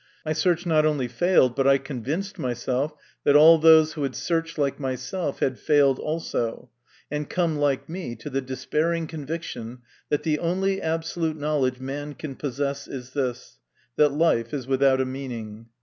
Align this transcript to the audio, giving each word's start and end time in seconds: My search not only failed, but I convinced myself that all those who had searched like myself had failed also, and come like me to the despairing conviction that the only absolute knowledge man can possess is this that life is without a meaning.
My 0.25 0.33
search 0.33 0.65
not 0.65 0.83
only 0.83 1.07
failed, 1.07 1.55
but 1.55 1.67
I 1.67 1.77
convinced 1.77 2.39
myself 2.39 2.91
that 3.23 3.35
all 3.35 3.59
those 3.59 3.93
who 3.93 4.01
had 4.01 4.15
searched 4.15 4.57
like 4.57 4.79
myself 4.79 5.41
had 5.41 5.59
failed 5.59 5.99
also, 5.99 6.71
and 7.11 7.29
come 7.29 7.57
like 7.59 7.87
me 7.87 8.15
to 8.15 8.31
the 8.31 8.41
despairing 8.41 9.05
conviction 9.05 9.83
that 10.09 10.23
the 10.23 10.39
only 10.39 10.81
absolute 10.81 11.37
knowledge 11.37 11.79
man 11.79 12.15
can 12.15 12.33
possess 12.35 12.87
is 12.87 13.11
this 13.13 13.59
that 13.95 14.09
life 14.09 14.55
is 14.55 14.65
without 14.65 14.99
a 14.99 15.05
meaning. 15.05 15.67